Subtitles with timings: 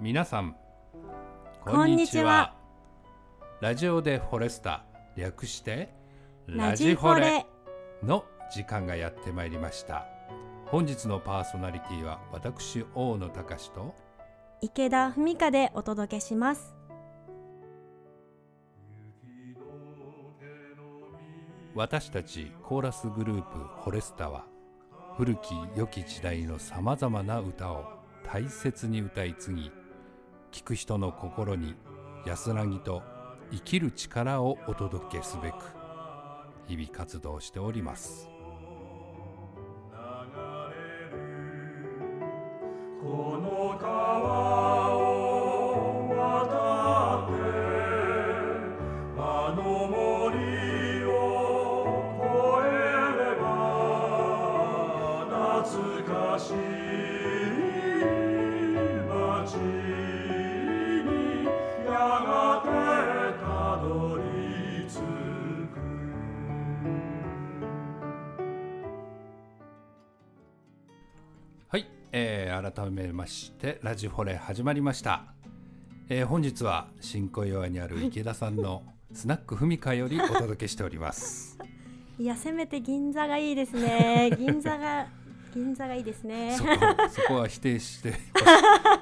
[0.00, 0.56] 皆さん
[1.64, 2.54] こんにちは。
[3.60, 4.84] ラジオでフォレスタ
[5.16, 5.94] 略して
[6.46, 7.46] ラジフォレ。
[8.02, 10.06] の時間がやってまいりました。
[10.66, 13.94] 本日のパーソナリティは私大野隆と
[14.60, 16.74] 池田文香でお届けします。
[21.74, 24.51] 私たちコーラスグループフォレスタは
[25.16, 27.84] 古き良き時代のさまざまな歌を
[28.24, 29.70] 大切に歌い継ぎ
[30.50, 31.74] 聴く人の心に
[32.24, 33.02] 安らぎと
[33.50, 35.54] 生きる力をお届けすべく
[36.66, 38.31] 日々活動しております。
[72.12, 75.24] えー改めましてラジフォレ始まりました、
[76.08, 78.82] えー本日は新小岩にある池田さんの
[79.12, 81.58] スナックふみかよりお届けしております。
[82.18, 84.30] いやせめて銀座がいいですね。
[84.38, 85.06] 銀座が
[85.54, 86.54] 銀座がいいですね。
[86.56, 86.70] そこ
[87.10, 88.14] そこは否定して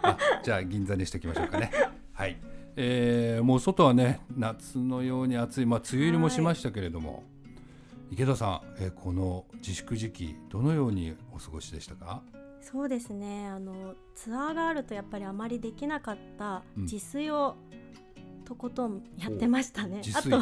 [0.03, 1.71] あじゃあ銀座にしておきましょうかね。
[2.13, 2.37] はい、
[2.77, 5.67] えーもう外はね夏のように暑い。
[5.67, 7.23] まあ梅雨入りもしましたけれども、
[8.11, 12.23] 池田さん、えーこの自粛時期どのようにお過ごしでしたか？
[12.61, 13.49] そうですね。
[13.49, 16.83] あのツアーがあるとやっぱりあまりできなかったうん。
[16.83, 17.57] 自炊を
[18.45, 20.31] とことんやってましたね、あ自炊。
[20.31, 20.41] と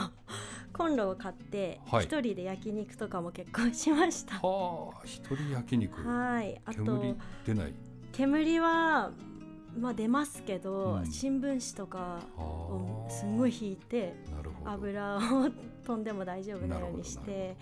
[0.73, 2.07] コンロを買って一、はい。
[2.07, 4.37] 人で焼肉とかも結構しました。
[4.37, 6.01] はあ一人焼肉。
[6.01, 6.61] はい。
[6.65, 7.75] あと煙出ない。
[8.13, 9.11] 煙は
[9.79, 11.07] まあ出ますけど、うん。
[11.07, 14.15] 新聞紙とかをすんごい引いて
[14.65, 15.21] 油を
[15.85, 17.57] 飛んでも大丈夫なようにして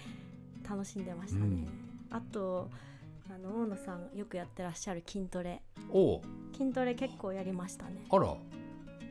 [0.68, 1.68] 楽しんでましたね、うん。
[2.10, 2.70] あと
[3.28, 5.62] あの大野さんよくやってらっしゃる筋トレ。
[5.90, 6.20] おう。
[6.56, 8.04] 筋トレ結構やりましたね。
[8.10, 8.34] あら。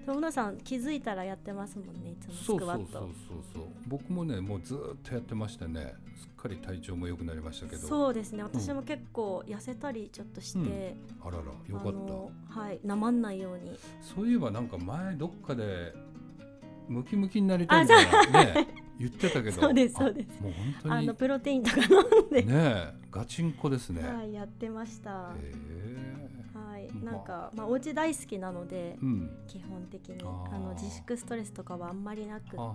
[0.07, 2.91] 大野さん気づいたらやってますもんねいつもスそうクワット。
[2.91, 7.87] そうそうそうそう僕もねもうずーっとやってましてねすっかり体調も良くなりましたけど。
[7.87, 8.43] そうですね。
[8.43, 11.91] 私も結構痩せたりちょっとして、あららよあかった。
[11.91, 13.77] のはいなまんないように。
[14.01, 15.93] そういえばなんか前どっかで
[16.87, 18.67] ムキムキになりたいみたいなね
[18.99, 19.61] 言ってたけど。
[19.61, 20.41] そうですあそうです。
[20.41, 20.95] もう本当に。
[20.95, 25.33] あのプロテインとか飲んで、ねえガチンコですね、はいやってました。
[25.39, 25.55] へえ。
[26.53, 27.13] はいまあ。
[27.13, 29.29] なんかまあお家大好きなのでうん。
[29.47, 32.67] 基本的にあの自粛ストレスとかはあんまりなくってそう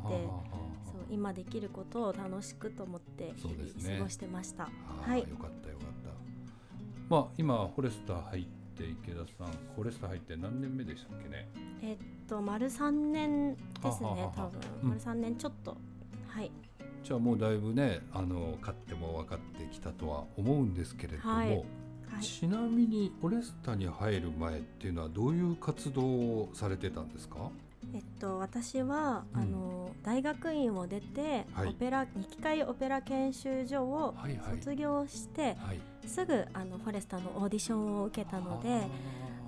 [1.11, 4.69] 今できることを楽しくと思って日々過ごしてました、あ
[5.07, 5.21] あはい。
[5.21, 6.11] よかったよかった。
[7.09, 8.45] まあ今フォレスター入っ
[8.77, 11.49] て池田さんフォレスター入って何年目でしたっけね？
[11.83, 11.97] えっ
[12.29, 13.61] と丸3年で
[13.93, 14.89] すね多分、うん。
[14.91, 15.77] 丸3年ちょっと
[16.31, 16.51] はい。
[17.03, 21.49] じゃあもうだいぶねあの勝っても分かってきたとは思うんですけれども、はい。
[21.49, 21.63] は
[22.21, 22.23] い。
[22.23, 27.51] ちなみにフォレスタに入る前っていうのはどういう活動をされてたんですか？
[27.95, 29.41] えっと私は、うん。
[29.41, 31.69] あの大学院を出て、はい。
[31.69, 34.57] オペラ日機械オペラ研修所をはいはい。
[34.59, 35.81] 卒業して、はい。
[36.07, 38.83] すぐあのフォレスタのオーディションを受けたので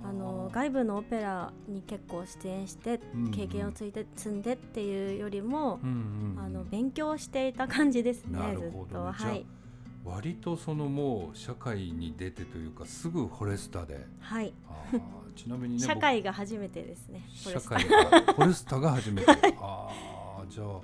[0.03, 2.99] あの外部のオペラに結構出演して
[3.33, 6.43] 経験をついて積んでっていうよりも、うんうんうん。
[6.45, 8.77] あの勉強していた感じですねなるずっと。
[8.77, 9.45] ほどねはい。
[10.03, 14.05] 割とそのもう社会に出てというかすぐフォレスタで。
[14.19, 14.53] はい。
[15.35, 19.31] ちなみにね社会が初めてですね社会がフォレスタが初めて。
[19.59, 19.87] あ
[20.41, 20.81] あじゃあ、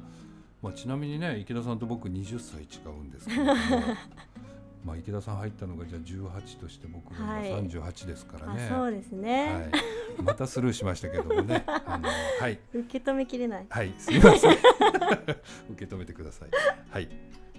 [0.62, 3.62] まあ、ちなみにね池田さんと僕20歳違うんですけれども
[4.84, 7.50] まあ池田さん入ったのがじゃあ18として僕がはい。
[7.50, 11.64] 今38ですからね、あそうですね、はい、またスルーしましたけどもね。
[11.68, 12.60] あのはい。
[12.74, 13.66] 受け止めきれない。
[13.70, 13.94] はい。
[13.98, 14.52] すみません。
[15.72, 16.50] 受け止めてください。
[16.90, 17.10] はい、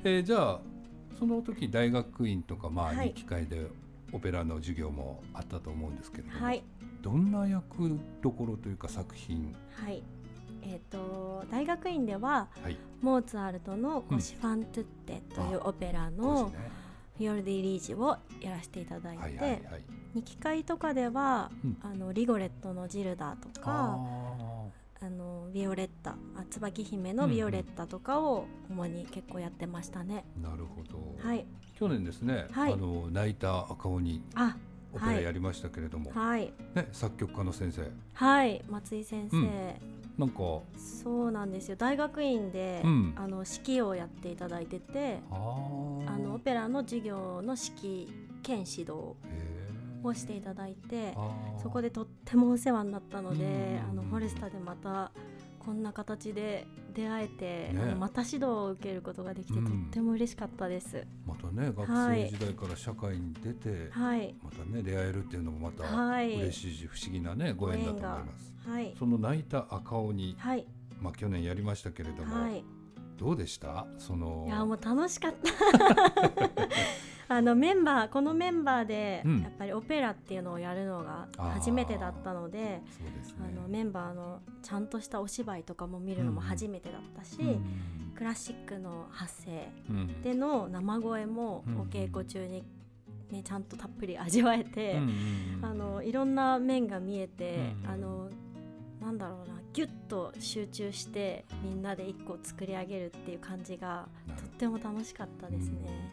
[0.04, 0.60] えーじゃあ
[1.18, 3.08] その時大学院とかまあはい。
[3.08, 3.66] 日機会で
[4.12, 6.64] オペラの授業もあったと思うんですけれども、はい。
[7.02, 9.54] どんな役どころというか作品？
[9.74, 10.02] はい。
[10.62, 12.76] えっ、と大学院でははい。
[13.00, 16.79] モーツァルトのうん「ゴシファントゥッテ」というオペラのね
[17.20, 19.60] フィオルディ・リージをやらせていただいて、はいはいはい。
[20.14, 21.76] 二機会とかでは、うん。
[21.82, 24.64] あのリゴレットのジルダとかあ
[25.02, 31.44] あのビオレッタあ椿姫のビオレッタとかを主に結構やってましたね、ーなるほど、はい。
[31.78, 32.72] 去年ですね、はい。
[32.72, 34.56] あの泣いた赤鬼あ
[34.94, 36.54] オペラやりましたけれども、はい。
[36.74, 37.90] ね、作曲家の先生。
[38.14, 40.60] はい松井先生、うんなんか。
[40.76, 41.76] そうなんですよ。
[41.76, 43.14] 大学院で、うん。
[43.16, 45.32] あの指揮をやっていただいててあ
[46.18, 48.12] のオペラの授業の指揮
[48.42, 49.14] 兼指導
[50.02, 51.14] をしていただいて
[51.62, 53.90] そこでとってもお世話になったので、うん。
[53.90, 55.10] あのフォレスタでまた
[55.64, 61.06] こんな形で出会えて、ねまた指導を受けることができて、うんとっても嬉しかったです。
[61.26, 68.54] またね学生時代から社会に出て、はい、またね出会えるっていうのもまたはい嬉しいし不思議なねご縁だと思います。
[68.66, 70.66] はい、その泣いた赤鬼に、はい、
[71.00, 72.64] まあ去年やりましたけれども、はい、
[73.18, 73.86] どうでした？
[73.98, 76.66] そのいやもう楽しかった。
[77.32, 79.40] あのメンバーこのメンバーでうん。
[79.42, 82.82] やっぱりオペラっていうのをやるのが初めてだったので、
[83.38, 83.54] あね。
[83.54, 88.12] のメンバーのちゃんとしたお芝居とかも見るのも初めてだったし、うん。
[88.16, 90.22] クラシックの発声うん。
[90.22, 91.80] での生声もうん。
[91.82, 92.64] お稽古中に、
[93.30, 94.98] ね、ちゃんとたっぷり味わえて、
[95.62, 97.90] あのいろんな面が見えて、うん。
[97.90, 98.28] あの
[99.00, 106.12] なんだろうなギュッと集中してみんなで一個作り上げるっていう感じがとっても楽しかったですね。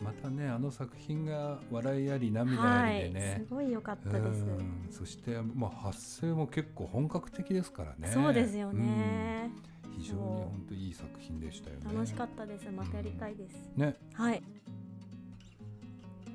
[0.00, 3.54] またねあの作品が笑いあり涙はい、ありでねす。
[3.54, 4.42] ごい良かったです。
[4.42, 8.10] うんそして、まあ、発声も結構本格的ですからね。
[8.12, 9.52] そうですよね、
[9.84, 9.92] うん。
[9.92, 11.82] 非常に本当いい作品でしたよね。
[11.92, 12.70] 楽しかったです。
[12.70, 13.70] またやりたいです。
[13.76, 13.96] ね。
[14.14, 14.42] はい。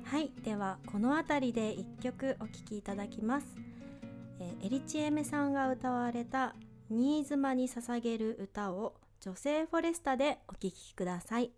[0.04, 3.46] はい、ではこの辺りで一曲お聴きいただきます。
[4.38, 6.54] えーエリチエメさんが歌われた
[6.88, 11.50] 新妻に捧げる歌を女性フォレスタでお聴きください。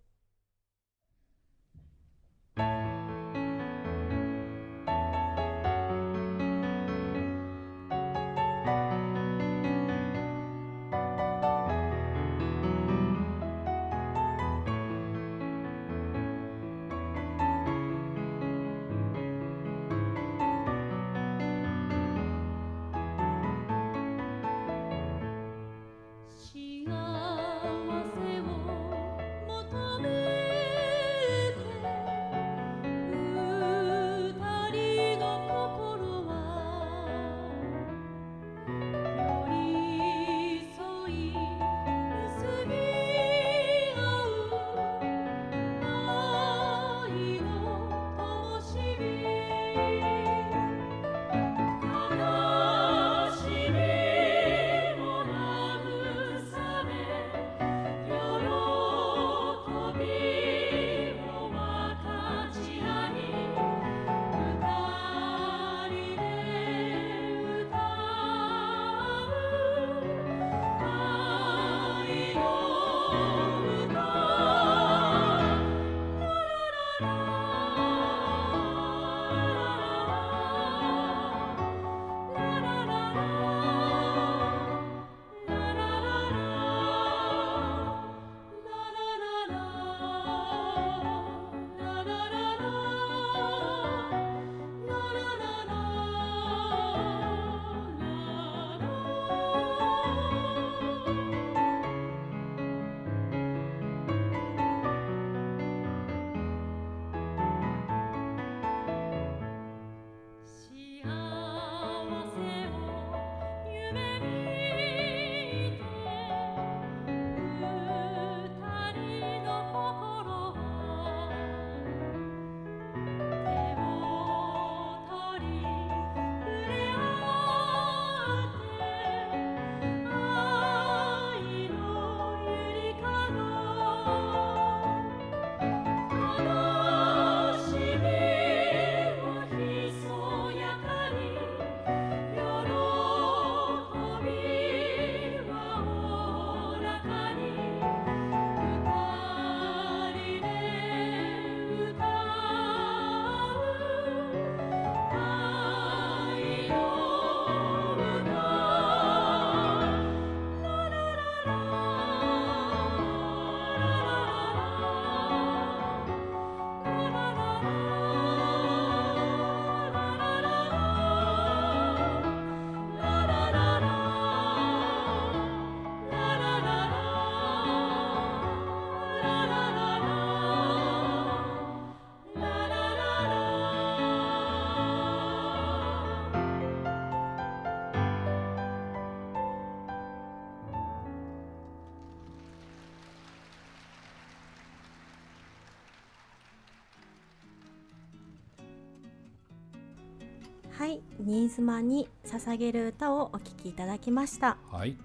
[200.79, 204.59] はい、新妻に捧げる歌をお聴きいただきました。
[204.71, 204.97] はい。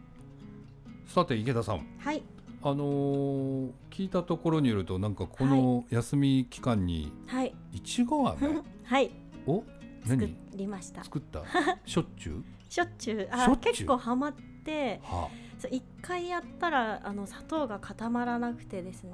[1.08, 2.24] さて池田さん、はい、
[2.62, 7.54] あのー聞いたところによるとなんかこの休み期間にはい。
[7.72, 9.12] いちご飴 はい。
[9.48, 9.64] を
[10.06, 11.04] 作何りました。
[11.04, 11.42] 作った？
[11.86, 12.44] しょっちゅう？
[12.72, 13.28] しょっちゅう。
[13.32, 19.12] あ結構ハマってはそう一回やったらあの砂糖が固まらなくてですね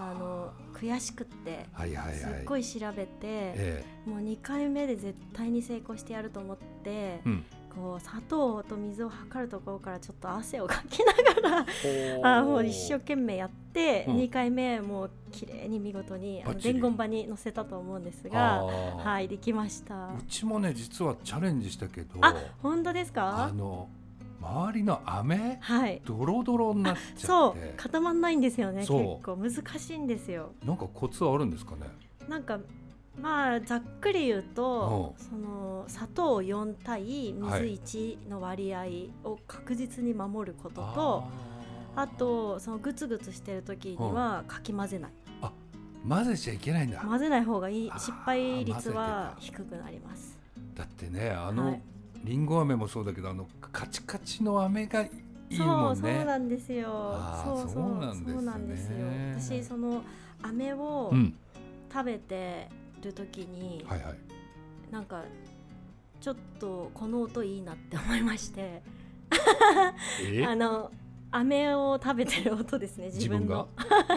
[0.00, 2.16] ああの悔しくってはいはいはい。
[2.16, 7.44] すっごい調べて、えもう2回目で絶対に成功してやると思ってえ、うん。
[7.74, 11.64] こう砂糖と水を測るところからちょっと汗をかきなが
[12.22, 14.16] らあもう一生懸命やって、うん。
[14.16, 19.04] 2回目もう綺麗に見事にあの伝言板に載せたと思うんですあがー。
[19.04, 19.94] はいできました。
[20.18, 23.44] うちもね実はチャレンジしたけどあ本当ですか？
[23.44, 23.88] あの
[24.40, 26.00] 周りの飴はい。
[26.04, 27.54] ドロドロになっちゃそう。
[27.54, 28.80] って固まんないんですよね。
[28.80, 30.52] 結構難しいんですよ。
[30.64, 31.86] なんかコツあるんですかね？
[32.28, 32.58] なんか
[33.20, 37.02] まあざっくり言うとその砂糖4対
[37.40, 38.84] はい水1の割合
[39.24, 41.24] を確実に守ることと、
[41.96, 45.10] あとそのグツグツしてる時にはかき混ぜない、
[46.08, 47.00] 混ぜちゃいけないんだ。
[47.00, 47.92] 混ぜない方がいい。
[47.98, 50.38] 失敗率は低くなります。
[50.74, 51.80] だってねあはのい
[52.24, 55.10] りんご飴もそうだけどあのカチカチの飴がい
[55.50, 57.18] いそもうんそうねなんですよ。
[57.44, 59.06] そうそうそうなんですよ。
[59.36, 60.02] 私その
[60.42, 61.34] 飴をうん。
[61.92, 62.68] 食べて
[63.02, 64.14] る時に、はいはい。
[64.92, 65.24] なんか
[66.20, 68.82] ちょっとこの音いいなって思いまして。
[70.22, 70.44] え？
[70.46, 70.92] あの
[71.32, 73.68] 飴を食べてる音ですね自自分の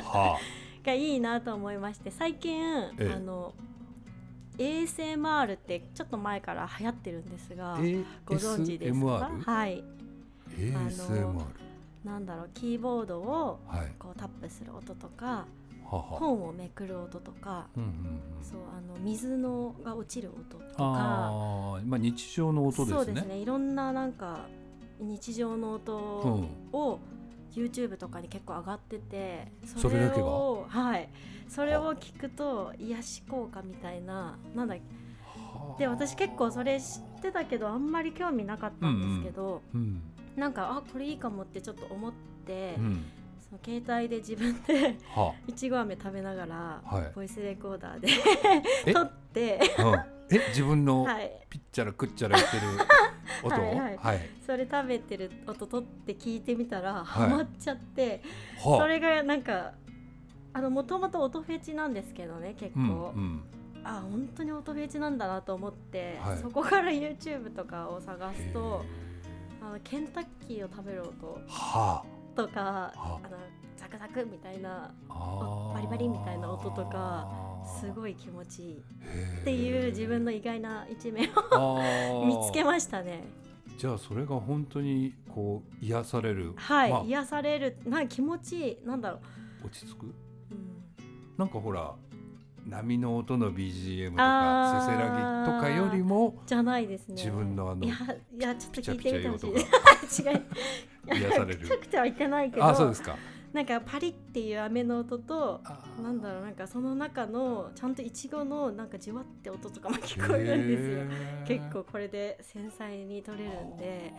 [0.04, 0.38] は
[0.86, 3.14] がいいなと思いまして最近、ええ。
[3.16, 3.54] あの
[4.58, 7.78] ASMR ってちょっと前から流行ってるんですがあ
[8.26, 9.32] ご存知ですか？
[9.46, 9.84] はい。
[10.58, 11.34] ASMR
[12.04, 13.92] なんだろうキーボードをはい。
[13.98, 15.46] こうタップする音とか
[15.86, 16.02] はは。
[16.02, 17.96] 本をめくる音とかうんうんうん。
[18.44, 20.74] そうあの水のが落ちる音とか。
[20.80, 22.94] ああまあ日常の音ですね。
[22.94, 23.38] そうですね。
[23.38, 24.40] いろんななんか
[25.00, 25.98] 日常の音
[26.74, 26.80] うん。
[26.80, 27.00] を
[27.56, 31.10] YouTube とかに結構上がっててそれをはい。
[31.48, 35.80] それを聞くと癒し効果みたいななんだはあ。
[35.80, 40.02] で私結構それ知ってたけどあんまり興味なかったんですけど、うん
[40.36, 42.12] なんかあこれいいかもってちょっと思っ
[42.46, 43.06] て、うん。
[43.40, 47.12] その携帯で自分では いちご飴食べながら、はい。
[47.14, 48.08] ボイスレコーダーで
[48.88, 48.94] え？
[48.96, 52.64] 撮って、うんえ自分のはい、ピッチャラクッチャラ言ってる
[53.44, 53.98] 音はいはい。
[53.98, 54.30] はい。
[54.46, 57.04] それ食べてる音撮って聞いてみたら、はい。
[57.06, 58.22] ハマっちゃって
[58.64, 58.80] はあ。
[58.80, 59.74] それがなんか
[60.54, 63.44] あのもともと音フェチなんですけどね結構、うんうん。
[63.84, 66.38] あ本当に音フェチなんだなと思って、はい。
[66.38, 72.04] そこから YouTube とかを探すへとーあのケンタッキーを食べる音は
[72.36, 73.20] とかあ。
[73.24, 73.38] あの
[73.76, 77.28] ザクザクみたいなあバリバリみたいな音とか
[77.80, 78.78] すいごい気持ちいい。
[78.78, 78.80] っ
[79.42, 83.24] っていう自分の意外な一面を見つけまましたね。
[83.78, 86.54] じゃあそれが本当にこう癒される。
[86.56, 87.04] はい、まあ。
[87.04, 87.78] 癒される。
[87.86, 88.78] なんか気持ちいい。
[88.86, 89.20] なんだろ
[89.64, 90.04] う、落ち着く？
[90.06, 90.14] うん、
[91.38, 91.94] なんかほら
[92.66, 97.16] 波の音の BGM とかせせらぎとかよりもじゃないですね。
[97.16, 99.52] 自分のあのいやいやちょっと聞いてみてほしい。
[100.30, 100.42] 違い。
[101.20, 101.60] 癒される。
[101.60, 102.66] くちゃくちゃは言ってないけど。
[102.66, 103.18] あそうですか
[103.54, 105.62] なんかパリっていう飴の音と。
[105.64, 111.60] あなんだろうなんかその中のちゃんといちごのなんかじわって音とかも聞こえるんですよ。
[111.60, 114.14] 結構これで繊細に取れるんで。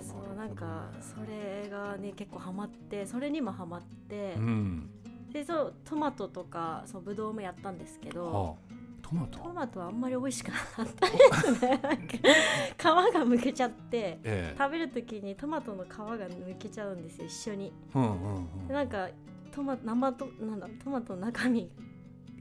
[0.00, 4.90] そうなんかそれがね結構ハマってそれにもハマって、うん
[5.32, 9.38] でそうトマトとかそうぶどうもやったんですけど、はあトマト？
[9.38, 11.16] トマトはあんまり美味しくなかったで
[11.58, 11.80] すね。
[12.76, 14.54] 皮がむけちゃってええ。
[14.58, 17.72] 食べる時にトマトの皮が抜けちゃうんですよ一緒に。
[17.94, 18.68] うんうんうん。
[18.68, 19.08] でなんか
[19.50, 21.70] トマ生トなんだトマトの中身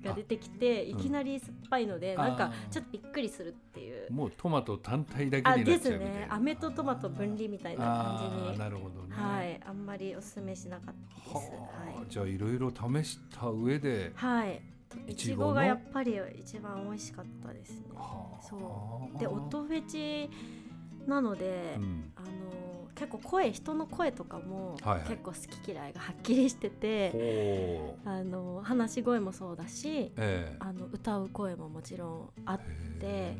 [0.03, 4.11] が出てきていきなり酸っぱいので、うんなんかちょっとびっくりするっていう。
[4.11, 6.19] もうトマト単体だけになあですっちゃうみたいな。
[6.19, 6.27] ね。
[6.29, 7.85] 飴とトマト分離みたいな
[8.19, 8.59] 感じに。
[8.59, 9.15] なるほどね。
[9.15, 9.59] はい。
[9.65, 10.95] あんまりおすすめしなかっ
[11.33, 11.51] たです。
[11.51, 11.59] は
[11.95, 12.05] あはい。
[12.09, 14.61] じゃあいろいろ試した上ではい
[15.07, 17.85] いいちごがやっぱり一番美味しかったですね。
[17.95, 18.43] はあ。
[18.43, 19.19] そう。
[19.19, 20.29] で音フェチ
[21.07, 22.11] なので、うん。
[22.15, 22.27] あの
[22.95, 25.07] 結構声人の声とかもはいはい。
[25.09, 28.09] 結構好き嫌いがはっきりしてて、ほう。
[28.09, 30.55] あの話し声もそうだしええ。
[30.59, 33.37] あの歌う声ももちろんあっへて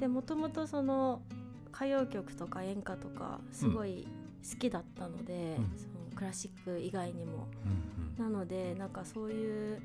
[0.00, 1.20] でもともとその
[1.74, 4.08] 歌謡曲とか演歌とかすごい
[4.50, 5.72] 好きだったので、うん。
[5.76, 7.48] そのクラシック以外にも。
[8.18, 8.32] えうん。
[8.32, 9.82] なのでなんかそういう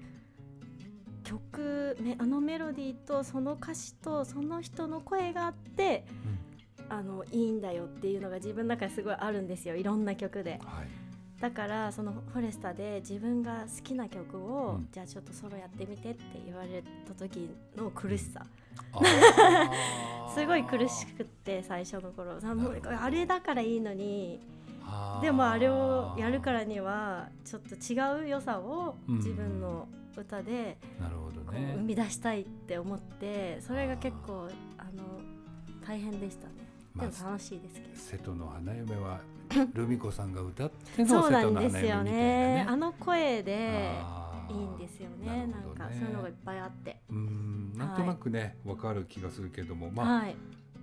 [1.24, 6.06] 曲めあのメロディーとその歌詞とその人の声があって
[6.90, 9.76] あのいいんだよっていうのが自分の中にすごいあるんですよ。
[9.76, 10.60] いろんな曲で。
[10.62, 10.88] うんはい。
[11.40, 14.88] だからそのフォレスタで自分が好きな曲を、うん。
[14.92, 18.46] じゃあちょっとソロやってみてって言われた時の苦しさ、
[20.36, 22.38] すごい苦しくって最初の頃。
[23.00, 24.40] あれだからいいのに。
[24.84, 29.16] はでもあれをやるからにはちょっと違う良さをうん。
[29.16, 29.88] 自分の
[30.18, 31.74] 歌でなるほどね。
[31.78, 35.22] 生み出したいって思ってそれが結構あの
[35.86, 36.54] 大変でしたね。
[36.94, 39.22] まあでも楽しいですけど、瀬戸の花嫁は
[39.74, 42.12] ルミ子さんが歌ってのそうなんですよね。
[42.12, 42.66] ね。
[42.68, 43.92] あの声で
[44.50, 45.48] いいんですよなね。
[45.48, 47.02] なんかそういうのがいっぱいあって。
[47.10, 47.74] うん。
[47.78, 50.36] なんとなくねわ、かる気がするけどもまあ、はい。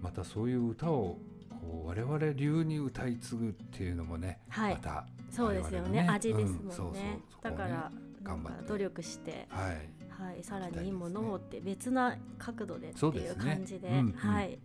[0.02, 1.18] またそういう歌を
[1.60, 4.74] こう我々流に歌い継ぐっていうのもね、はい。
[4.74, 6.06] またそうですよね。
[6.08, 6.92] 味ですもんね、うんそうそう。
[6.94, 8.68] ねだからな頑張って。
[8.68, 9.88] 努力してはい。
[10.08, 13.44] はい、さらにいいものをって別な角度でっていうそうですね。
[13.44, 14.12] 感じで、うんうん。
[14.12, 14.58] はい、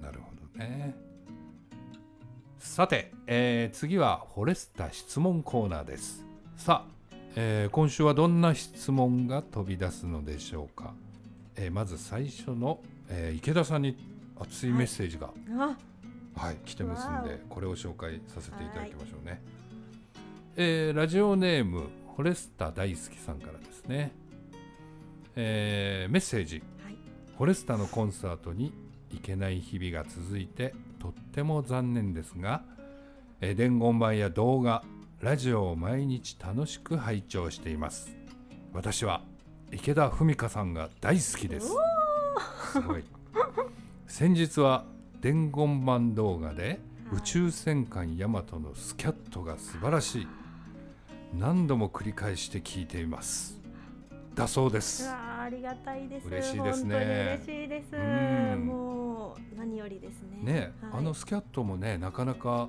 [0.00, 0.94] なるほどね。
[2.58, 6.24] さて、えー次はフォレスタ質問コーナーです。
[6.56, 10.94] さあ、えー今週はどんな質問が飛び出すのでしょうか、
[11.56, 12.78] えーまず最初の、
[13.08, 13.96] えー池田さんに
[14.38, 15.76] 熱いメッセージが、あ
[16.36, 19.42] はい、来てますんわでこれを紹介させていただきましょうね、
[20.56, 24.12] えーラジオネームフォレスタ大好きさんからですね、
[25.34, 26.62] えーメッセージ。
[26.84, 26.96] はい。
[27.36, 28.72] フォレスタのコンサートに
[29.10, 32.62] 行けない日々が続いてとっても残念ですが、
[33.40, 34.84] えー伝言板や動画
[35.20, 38.14] ラジオを毎日楽しく拝聴しています。
[38.72, 39.22] 私は
[39.72, 41.68] 池田文香さんが大好きです。
[42.72, 43.04] すごい。
[44.06, 44.84] 先日は
[45.20, 47.18] 伝言板動画ではい。
[47.18, 50.28] 宇宙戦艦ヤマトのスキャットが素晴らしい
[51.34, 53.58] 何度も繰り返して聞いています。
[54.34, 56.26] だそうでうすわーありがたいです。
[56.26, 57.40] 嬉しいですね。
[57.44, 57.96] 嬉しいです。
[57.96, 58.66] うん。
[58.66, 60.38] もう何よりですね。
[60.42, 60.90] ね、はい。
[60.98, 62.68] あのスキャットもねなかなか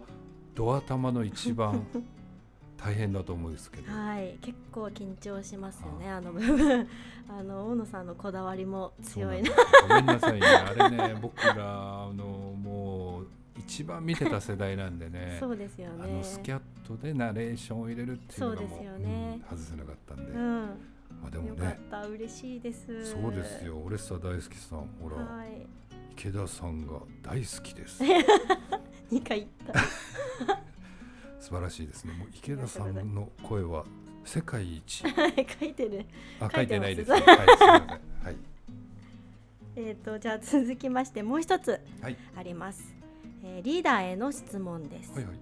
[0.56, 1.86] ドア玉の一番
[2.78, 4.38] 大変だと思うんですけど、はい。
[4.42, 6.88] 結構緊張しますよねあの部分。
[7.30, 9.52] あの大野さんのこだわりも強いな。
[9.88, 10.48] ごめんなさいね。
[10.48, 12.24] あれね僕らあの
[12.62, 15.38] もう一番見てた世代なんでね。
[15.40, 16.04] そうですよね。
[16.04, 19.42] あのスキャットでナレーションを入れるっていうのがもそうですよね。
[19.50, 20.66] うん外せなかったんで、うん。
[21.22, 22.02] まあでもよかっねた。
[22.08, 23.06] 嬉しいです。
[23.06, 23.78] そうですよ。
[23.78, 25.68] オレッサ大好きさんほら、はい。
[26.12, 28.04] 池田さんが大好きです。
[29.12, 29.80] 2回言った。
[31.40, 32.14] 素晴らしいですね。
[32.14, 33.86] もう池田さんの声は
[34.26, 35.04] 世界一。
[35.04, 36.06] はい書いてる。
[36.40, 37.20] あ書いてないですね。
[37.20, 38.36] はい。
[39.76, 42.18] えー、とじゃあ続きましてもう一つはい。
[42.36, 42.94] あります、
[43.46, 45.34] えーリーダーへの質問です、はいはい。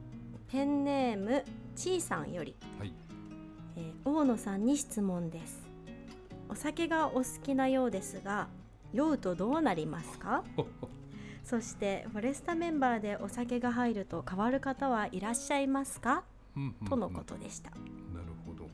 [0.48, 1.44] ペンネーム
[1.76, 2.94] ちーさんより、はい。
[3.78, 5.62] えー大野さんに質問です。
[6.50, 8.48] お酒がお好きなようですが
[8.92, 10.44] 酔うとどうなりますか？
[11.46, 16.24] そしてフォレスタメンバーでお酒が入ると変わる方はいらっしゃいますか？
[16.58, 16.88] うんうん。
[16.88, 17.82] とのことでした、なる
[18.46, 18.68] ほど。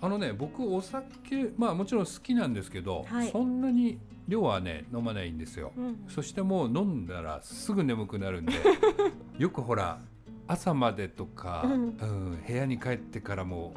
[0.00, 3.30] あのね、僕お酒、まあもちろん好きなんですけど、はい。
[3.32, 5.72] そんなに量はね飲まないんですよ。
[5.76, 6.04] うん。
[6.08, 8.52] そしてもう飲んだらすぐ眠くなるんで、
[9.38, 10.00] よくほら
[10.46, 11.86] 朝までとか、ううん
[12.34, 13.72] ん、部屋に帰ってからも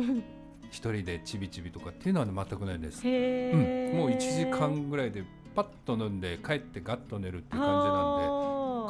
[0.70, 3.02] 一人でちびちびとかっていうのはね全くないです。
[3.08, 5.24] へうん、ーもう1時間ぐらいで
[5.56, 8.42] パッと飲んで帰ってガッと寝るっていう感じなんで。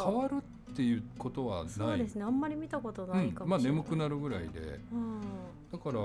[0.04, 0.38] 変わる
[0.72, 1.70] っていうことはない。
[1.70, 4.80] そうですねあんまり見たことないかうん、まあもしれない、眠くなるぐらいで。
[4.92, 5.22] うん。
[5.72, 6.02] だからまあ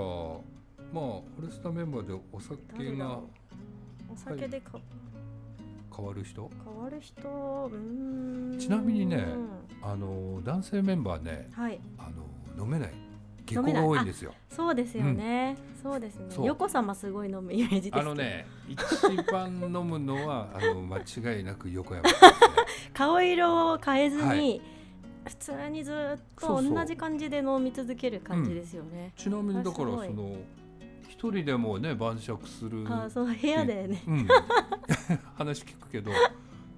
[0.93, 3.19] フォレスタメンバーでお酒が
[4.11, 4.79] お酒でか、
[5.97, 6.51] 変わる人？
[6.63, 7.21] 変わる人？
[8.59, 9.25] ちなみにね
[9.81, 11.79] あの男性メンバーねはい。
[11.97, 12.11] あ
[12.57, 12.93] の飲めない。
[13.47, 13.81] 下校飲めない。
[13.81, 14.33] が多いんですよ。
[14.49, 16.25] そうですよね、そうですね。
[16.43, 22.15] 横様すごい飲むイメージあのね 一番飲むのはあの 間違いなく横山です
[22.93, 24.61] 顔色を変えずに、はい。
[25.27, 30.37] 普通にずっと同じ感じで飲み続ける感じですよね、ちなみにだからその
[31.17, 34.27] 一人でもね晩酌するあそう部屋でね、うん、
[35.35, 36.11] 話聞くけど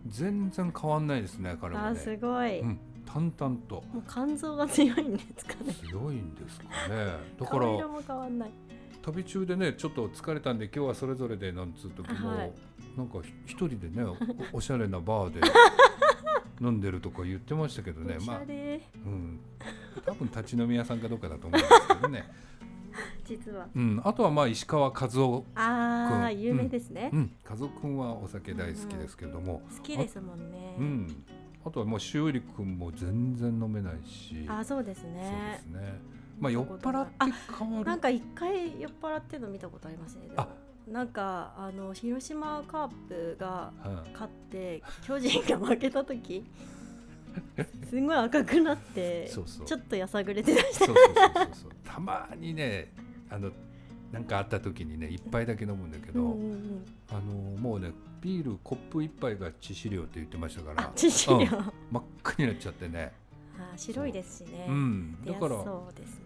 [0.08, 2.80] 全然変わんないですね彼もあねすごい、うん、
[3.12, 3.84] 淡々と。
[3.92, 5.74] もう肝臓が強いんですかね。
[5.74, 7.18] 強いんですかね。
[7.40, 8.52] だから顔色も変わんない。
[9.02, 12.52] 旅中でねちょっと疲れたんで今日はそれぞれでなんつう時も、はい。
[12.96, 14.16] なんか一人でねお
[14.58, 15.42] おしゃれなバーで
[16.62, 18.18] 飲んでるとか言ってましたけどね。
[18.26, 18.44] まあう
[19.10, 19.40] ん。
[20.06, 22.32] 多分立ち飲み屋さんかどうかだと思うんですけどね、
[23.30, 23.68] 実は。
[23.76, 30.76] うん、あとはまあ石川和夫、ああ有名ですね、うん、和夫君はお酒大好きですけども、好きですもんね。
[30.80, 31.24] うん、
[31.64, 34.46] あとはもう修理君も全然飲めないし。
[34.48, 36.00] あそうですそうねですね。
[36.40, 37.12] まあ酔っ払って
[37.58, 40.30] 変なんか一回酔っ払ってるの見たことありますね。
[40.36, 40.48] あ。
[40.88, 44.12] なんかあの広島カープがはい。
[44.12, 46.50] 勝って巨人が負けた時
[47.88, 49.66] す ごい赤くなってそうそう。
[49.68, 50.86] ちょっとやさぐれてました。
[50.86, 51.72] そうそうそうそうそう。
[51.84, 52.92] たまにね
[53.30, 53.52] あの
[54.12, 56.86] なんかあった時にね一杯だけ飲むんだけど、うんうんうん。
[57.12, 57.22] あの
[57.60, 61.48] もうねビールコップ一杯が致死量って言ってましたからあ致死量、うん
[61.92, 63.14] 真っ赤になっちゃってね。
[63.58, 64.66] あー白いですしね。
[64.68, 64.72] う。
[64.72, 66.26] ん、だからそうですね。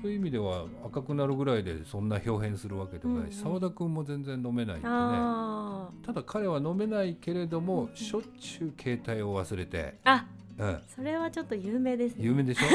[0.00, 3.32] そういう意味では赤くなるぐらいでそんな表変するわけでもない。
[3.32, 3.42] しうん。
[3.42, 4.88] 澤、田君も全然飲めないんでね。
[4.88, 10.26] あただ彼は飲めないけれども、うんしょっちゅう携帯を忘れて、あ、あ、
[10.58, 12.24] うん、それはちょっと有名ですね。
[12.24, 12.66] 有名でしょ、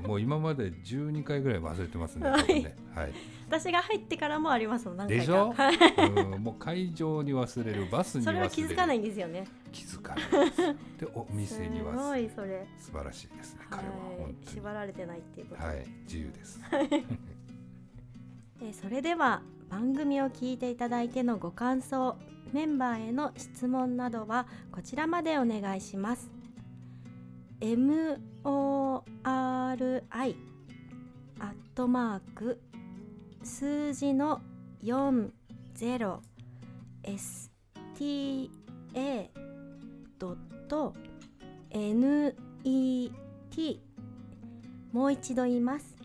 [0.00, 3.12] うん、もう今まで12回ぐらい忘れてますねはい多分ねはい、
[3.48, 4.96] 私が入ってからもありますもん。
[4.96, 5.22] 何回か。
[5.22, 5.52] でしょ？
[5.52, 5.76] はい。
[6.10, 9.44] うん、もう会場に忘れるバスに忘それるれは気づかないんですよね。
[9.72, 12.66] 気づかないですでお店にすご忘れるいそれ。
[12.78, 14.34] 素晴らしいですね彼ははい本。
[14.44, 15.62] 当に縛られてないっていうこと。
[15.62, 16.60] はい自由です
[18.62, 22.16] えーそれでは番組を聞いていただいてのご感想
[22.52, 26.30] メンバーへの質問などはこちらまでお願いします
[27.64, 28.12] MORI
[28.52, 30.36] アッ
[31.74, 32.60] トマーク
[33.42, 34.42] 数字の
[34.82, 36.20] 40sta
[40.18, 40.36] ドッ
[40.68, 40.94] ト
[41.70, 42.34] net
[44.92, 45.96] もう一度言います。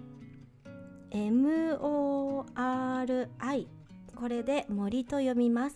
[1.11, 2.47] MORI
[4.15, 5.75] これで森と読みます。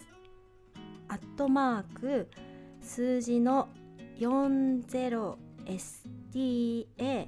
[1.10, 2.30] アットマーク
[2.80, 3.68] 数字の
[4.18, 7.28] 40STA STA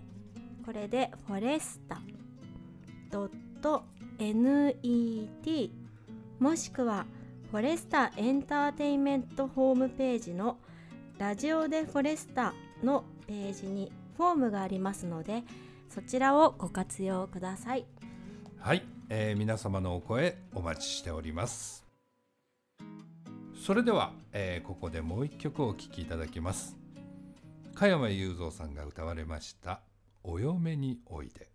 [0.65, 2.02] これでフォレスタ
[3.12, 3.30] ドッ
[3.62, 3.84] ト
[4.19, 5.71] NET
[6.39, 7.06] もしくは
[7.52, 10.58] フォレスタエンターテインメントホームページの
[11.17, 15.43] ラジオでフォレスタのページにフォームがありますので
[15.89, 17.86] そちらをご活用ください。
[18.60, 21.86] はい、えー皆様のお声お待ちしております
[23.56, 26.76] それでは、えーここでもう一曲お聴きいただきます
[27.75, 29.81] 加山雄三さんが歌われました
[30.23, 31.49] 「お嫁においで」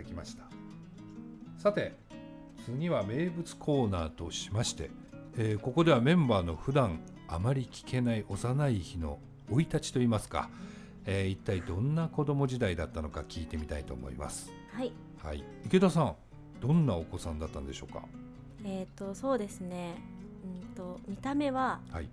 [0.00, 0.44] だきました。
[1.58, 1.94] さて
[2.64, 4.90] 次は名物コーナーとしまして、
[5.36, 10.48] えーここではメンバーの普段あまり聞けない幼い日の生い立ちといいますか、
[11.06, 14.50] えー一体どんな子供時代だったのか聞いてみたいと思います。
[14.72, 15.44] はい、はい。
[15.66, 16.14] 池田さん
[16.60, 18.02] どんなお子さんだったんでしょうか？
[18.64, 19.94] えっ、とそうですね。
[20.44, 22.08] うんと見た目ははい。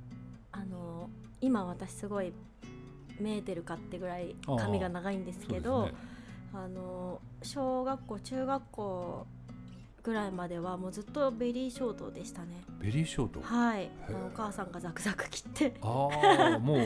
[0.52, 1.10] あの
[1.42, 2.34] 今私すごい
[3.20, 6.00] メーテルかってぐらい髪が長いんですけそうど、ですね
[6.54, 9.28] あの小学校中学校
[10.04, 12.64] ぐらいまではもうずっとベリーショートでしたね。
[12.80, 13.42] ベリーショート？
[13.42, 15.74] はい、お母さんがザクザク切って。
[15.82, 16.10] あ
[16.56, 16.80] あもう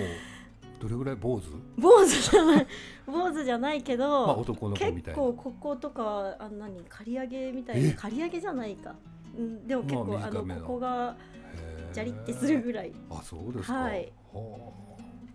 [0.79, 1.15] どれぐらい？
[1.15, 1.51] 坊主？
[1.77, 2.67] 坊主じゃない。
[3.05, 5.19] 坊主じゃないけど、 まあ男の子み結たいな。
[5.21, 7.89] 構こことかあ何刈り上げみたいえ？
[7.89, 8.95] な刈り上げじゃないか、
[9.37, 11.15] うん、でも結構、まああ、のここが
[11.55, 11.93] へー。
[11.93, 12.91] ジャリってするぐらい。
[13.11, 13.75] あそうですか。
[13.75, 14.11] はい。
[14.33, 14.71] は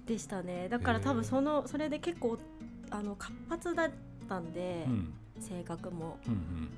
[0.07, 0.69] でしたね。
[0.69, 2.37] だから多分そのそれで結構
[2.91, 3.91] あの活発だ
[4.27, 5.12] ったんで、あうん。
[5.41, 6.19] 性格も。
[6.27, 6.69] うんうん。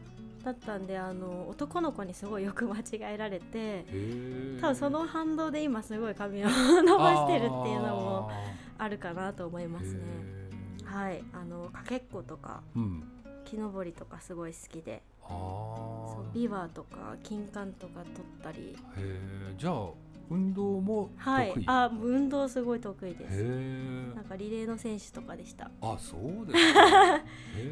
[0.45, 3.85] だったんであの男の子にすごいよく間違えられて
[4.61, 8.31] 多分その反動で今すごい髪を伸ばしてるっていうのも
[8.79, 10.01] あるかなと思いますね。
[10.85, 11.23] はい。
[11.33, 13.03] あのかけっことかうん。
[13.45, 15.03] 木登りとかすごい好きで。
[15.25, 18.59] あそうあビワとか金柑とか取ったり。
[18.59, 19.89] へえじゃあ
[20.31, 23.43] 運動も得意、はいあ運動すごい得意です。
[24.15, 25.71] なんかリレーの選手とかでした。
[25.81, 26.55] あそうで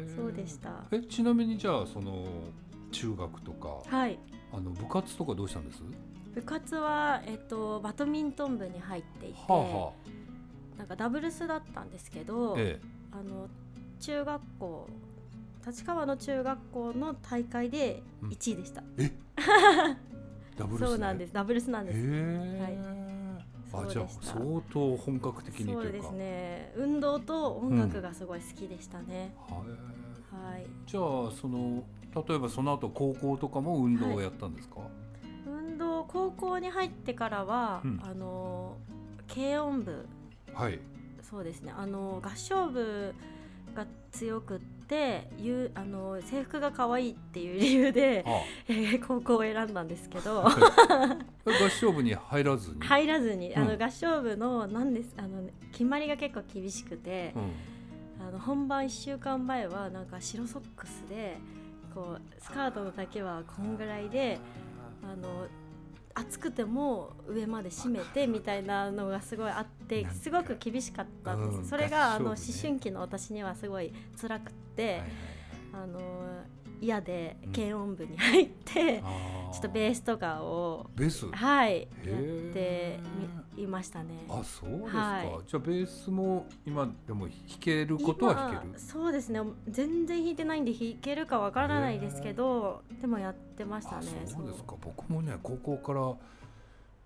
[0.07, 0.83] す そうでした。
[0.91, 2.25] えちなみにじゃあその
[2.91, 4.17] 中学とかはい。
[4.53, 5.81] あの部活とかどうしたんです？
[6.33, 9.91] 部活は、えっと、バドミントン部に入っていて、はあは
[10.77, 12.79] なんかダブルスだったんですけあど、え
[13.11, 13.49] あの
[13.99, 14.87] 中学校
[15.65, 18.29] 立川の中学校の大会でうん。
[18.29, 19.11] 1位でした、え？
[20.57, 21.33] ダブルス、ね、そうなんです。
[21.33, 21.99] ダブルスなんです。
[21.99, 22.79] へえ、
[23.71, 25.83] そうあじゃあ相当本格的にというか。
[25.83, 26.73] そうですね。
[26.75, 30.53] 運動と音楽がすごい好きでしたね、はい。
[30.53, 30.65] はい。
[30.85, 31.83] じゃあその
[32.27, 34.77] 例えばその後高校とかも運動をやったんですか、
[35.45, 37.99] 運動高校に入ってからは、うん。
[38.03, 38.77] あの
[39.33, 40.07] 軽音部。
[40.53, 40.79] はい。
[41.21, 41.73] そうですね。
[41.75, 43.13] あの合唱部
[43.75, 48.29] が強くっていうあの制服が可愛いっていう理由で、あ。
[48.69, 50.45] えー高校を選んだんですけど。
[51.45, 53.83] え合唱部に入らずに、入らずにあの、うん。
[53.83, 57.39] 合唱部のなんですあの、ね、決まりが結構厳しくて、う
[58.23, 61.37] ん、あの本番1週間前はなんか白ソックスで
[61.93, 64.39] こうスカートの丈はこんぐらいで
[65.03, 65.47] あの
[66.19, 75.09] 暑くても上まで締めてみたいなのがすごいあってすごく厳しかったんです、うんそれがあの思春期の私にはすごい辛くって、はいはいはい。
[75.73, 75.99] あの
[76.81, 77.51] 嫌でうん。
[77.51, 79.51] 軽音部に入って、あー。
[79.51, 81.27] ちょっとベースとかをベース？
[81.31, 81.81] はい。
[81.81, 82.99] やっーて
[83.55, 84.25] みいましたね。
[84.29, 85.29] あそうですか、はい。
[85.47, 88.61] じゃあベースも今でも弾けることは弾ける？
[88.65, 89.41] 今そうですね。
[89.69, 94.75] 全然弾いてないんで弾けるかわからないですけどでもやってましたあねそうですか。
[94.81, 96.01] 僕もね高校から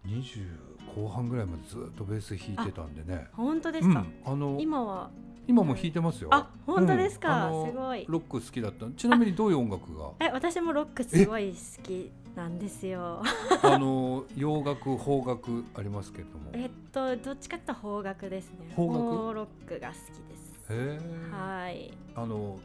[0.05, 0.47] 20
[0.95, 3.27] 後半ぐらいまでずっとベース弾いてたんでね。
[3.33, 5.11] 本当ですか、うん、あの今
[5.51, 6.29] 今はも弾いてますよ。
[6.31, 8.05] あ本当ですか、すごい。
[8.07, 8.85] ロック好きだった。
[8.95, 10.11] ちなみにどういう音楽が？
[10.21, 13.21] え私もロックすごい好きなんですよ。
[13.61, 16.51] あの洋楽邦楽ありますけれども。
[16.53, 18.71] へえっとどっちかと邦楽ですね。
[18.75, 18.99] 邦楽？
[18.99, 20.57] 邦ロックが好きです。
[20.69, 20.99] え。
[21.31, 21.91] はい。
[22.15, 22.57] あの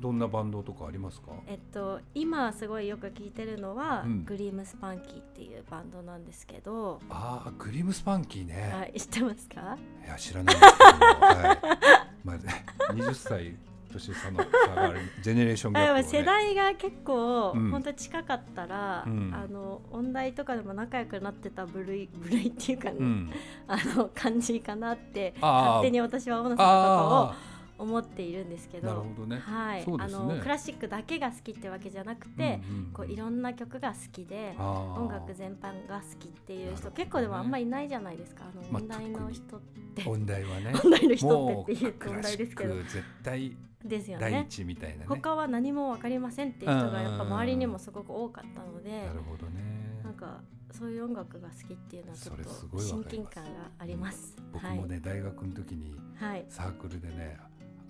[0.00, 1.32] どんなバンドとかありますか？
[1.46, 4.24] えっと今すごいよく聞いてるのは、うん。
[4.24, 9.76] グリームスパンキーっていうバンドなんですけど、ああグリムスパンキーね、はい知ってますか？
[10.02, 11.52] い、や知らないんですけども、は
[11.99, 12.36] いまあ、
[12.92, 13.56] 20歳
[13.92, 19.32] 年差の差があるジェネレーションギャップを、ね、世代が結構、うん本当近かったら、うん。
[19.34, 23.30] あの音大とかでも仲良くなってた部類部類っていうかね、うん。
[23.66, 27.49] あの感じかなって勝手に私は小野さんのことあを
[27.80, 29.38] 思っているんですけあどなるほどね。
[29.38, 29.84] はい、ね。
[29.86, 36.92] のクラシックだけが好きってわけじゃなくて、うんうんこういろんな曲が好きで音楽全般が好きっていう人、ね。
[36.94, 38.44] 結構でもあんまりいないじゃないですか。
[38.44, 39.60] あのまあ音大の人っ
[39.94, 40.72] て、音大はね。
[40.84, 42.74] 音大の人もってっていうと音クラシ大ですけど。
[42.76, 45.04] 絶対ですよ第ね一みたいなね。
[45.08, 50.02] 他は何も分かりませんっていう人がやっぱ周りにもすごく多かったのでなるほどね。
[50.04, 54.36] なんかそういう音楽が好きっていうのはちょっと親近感があります。
[54.52, 57.38] 僕もね、大学の時にはい、はい、サークルでね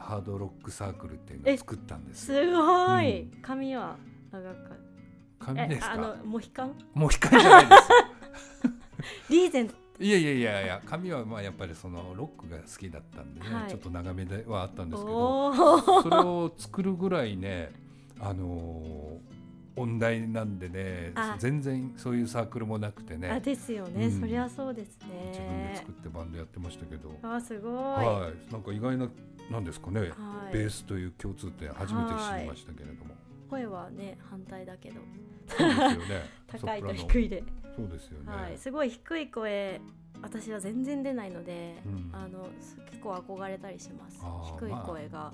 [0.00, 2.40] ハードロックサークルっていうのを作ったんですよ。
[2.42, 3.42] すごい、うん。
[3.42, 3.96] 髪は
[4.32, 4.56] 長か
[5.38, 6.74] 紙ですかあのモヒカン？
[6.94, 7.92] もう光じゃないです。
[7.92, 7.98] よ
[9.30, 9.74] リーゼント。
[10.00, 13.68] いやいやいやいや髪はまあやっぱりそのロックが好きだったんでね、はい。
[13.68, 15.52] ちょっと長めではあったんですけど
[16.02, 17.70] それを作るぐらいね
[18.18, 19.39] あのー
[19.76, 21.36] 音大なんでねあ。
[21.38, 24.20] 全然そういうサークルもなくてあねですよね、うん。
[24.20, 29.08] そりゃそうです自分でね作ってバンドやってましたけど、あすごい、はい、なんか意外な
[29.50, 30.06] なんですかね、は
[30.50, 30.52] い。
[30.52, 33.14] ベースという共通点初めて知りましたけれども、
[33.48, 35.00] 声はね反対だけど。
[35.48, 35.96] そうですよね。
[36.46, 37.42] 高いと低いで、
[37.76, 39.80] そうですよね、はい、すごい低い声
[40.22, 42.10] 私は全然出ないので、うん。
[42.12, 44.20] あのす結構憧れたりします。
[44.58, 45.32] 低い声が、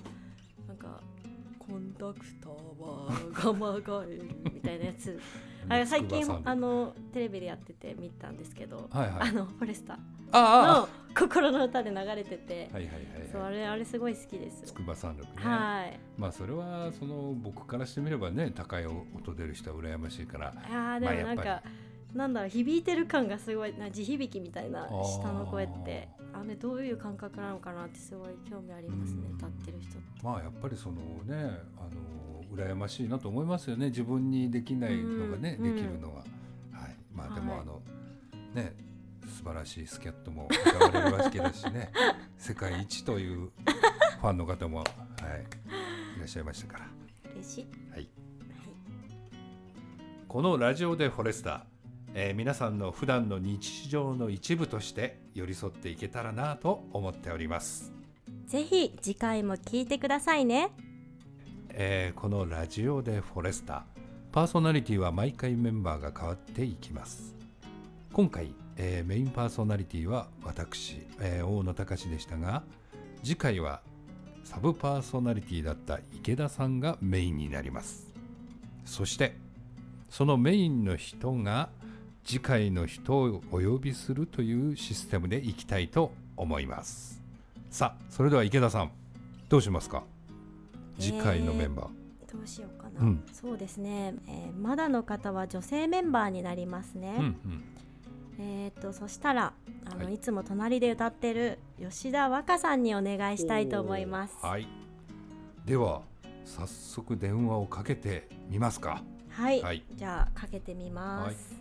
[0.67, 1.01] なんか
[1.67, 5.19] コンタクターはガマガエルみたいなやつ。
[5.69, 9.29] あ最近あのテレビでやってて見たんですけど、はいはい。
[9.29, 9.99] あのフォレスタ
[10.31, 14.63] あの心の歌で流れてて、あれあれすごい好きです。
[14.63, 15.99] 筑波山麓ね、はい。
[16.17, 20.53] まあそれはその僕からしてみればね高い音出る人は羨ましいから。
[20.69, 21.63] あーでもなんか、まあ
[22.17, 25.03] なんだろう響いてる感がすごいな地響きみたいなー。
[25.21, 26.09] 下の声って。
[26.33, 31.83] あれどういう感覚なのかなってすごい興味ありますね歌ってる人まあやっぱりそのねあ
[32.53, 36.23] の羨ましいなと思いますよね自分にできないのがね、うんできるのが、は
[36.87, 36.95] い。
[37.13, 37.61] まあでもはい。
[37.61, 37.81] あの、
[38.53, 38.75] ね
[39.27, 41.91] 素晴らしいスキャットも歌われるわけだしね。
[42.37, 43.49] 世界一という
[44.21, 44.87] ファンの方も、はい、
[46.15, 46.87] いらっしゃいましたから、
[47.33, 47.67] 嬉しい。
[47.91, 48.07] はい、
[50.27, 51.61] このラジオでフォレスター、
[52.13, 57.91] えー皆さんの普段の日常の一部として寄り添っていけたらなと思っております。
[58.45, 60.69] ぜひ次回も聞いてくださいね。
[61.69, 63.81] えーこのラジオでフォレスター
[64.31, 67.35] パーソナリティは毎回メンバーが変わっていきます。
[68.13, 72.63] 今回、えーメインパーソナリティは私、えー大野隆でしたが
[73.23, 73.81] 次回は
[74.43, 78.07] サブパーソナリティだった池田さんがメインになります。
[78.85, 79.35] そして
[80.09, 81.69] そのメインの人が
[82.27, 87.23] 次回の人をお呼びするというシステムでいきたいと思います。
[87.69, 88.91] さあそれでは池田さん
[89.47, 90.03] どうしますか？
[90.99, 91.85] 次回のメンバー、
[92.29, 93.23] どうしようかな、うん。
[93.31, 97.63] そうですね、えーまだの方は女性メンバーになりますね、うんうん。
[98.39, 99.53] えー、とそしたら
[99.85, 100.15] あの、はい。
[100.15, 104.35] い、つも隣で歌ってる吉田和歌さんにお願いしたいと思います。
[104.41, 104.67] はい。
[105.65, 106.01] では
[106.43, 109.01] 早速電話をかけてみますか。
[109.29, 109.81] はい、はい。
[109.95, 111.55] じゃあかけてみます、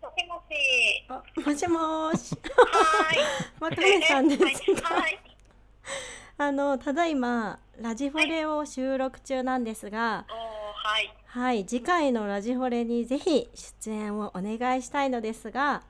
[0.00, 0.54] もしもし。
[1.08, 3.18] あもしもーしはい。
[3.60, 5.00] 和歌さんですはい。
[5.02, 5.18] はい。
[6.38, 11.14] あのただいまラジフォレを収録中なんですがはい。
[11.26, 15.82] はい次回のラジフォレにぜひ出演をお願いしたいのですが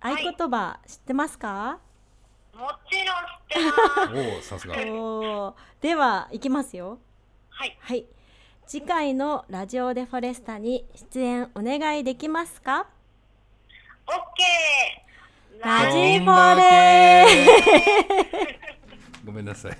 [0.00, 1.78] 合はい言葉知ってますか、
[2.54, 3.06] もちろん
[3.48, 4.14] 知ってます。
[4.34, 6.98] おおさすがおーではいきますよ
[7.50, 7.76] はい。
[7.80, 8.06] はい
[8.66, 12.86] 次回のラジオデフォレスタに出演お願いできますか？
[14.10, 15.64] オッケー。
[15.64, 17.26] ラジフォだレ
[17.62, 18.58] け
[19.24, 19.70] ごめんなさい。
[19.70, 19.76] は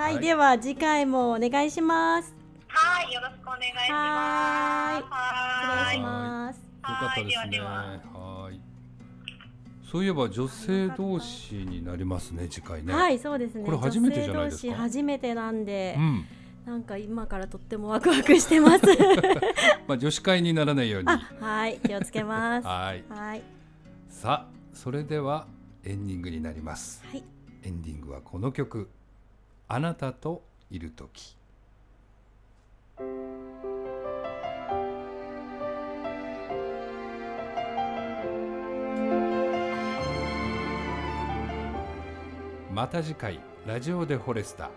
[0.00, 0.02] い。
[0.02, 0.22] はい、はい。
[0.24, 2.34] では次回もお願いします。
[2.66, 3.12] はい。
[3.12, 3.90] よろしくお願いします。
[3.92, 5.92] ははーい。
[5.92, 6.56] 失礼します。
[6.58, 7.38] よかったですね。
[7.38, 7.50] はい。
[7.50, 7.70] では。
[8.42, 8.60] はい。
[9.88, 12.92] そういえば女性同士になりますね次回ね。
[12.92, 13.18] はい。
[13.20, 13.64] そうですね。
[13.64, 14.66] これ初めてじゃないですか？
[14.66, 16.26] 女性同士初めてなんで、うん
[16.68, 18.84] なんか今からとってもワクワクしてます。
[19.88, 21.08] まあ女子会にならないように。
[21.08, 21.78] あはい。
[21.78, 22.66] 気をつけます。
[22.66, 22.98] ははい。
[22.98, 23.42] いはい。
[24.10, 25.46] さあそれでは
[25.82, 27.02] エンディングになります。
[27.62, 28.90] エンディングはこの曲
[29.66, 31.38] 「あなたといるとき」
[42.70, 44.70] また次回ラジオでフォレスタ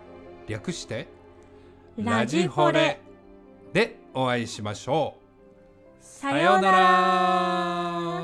[0.48, 1.06] 略して
[1.98, 3.00] ラジフォレ。
[3.72, 5.22] でお会いしましょう。
[6.00, 8.21] さようなら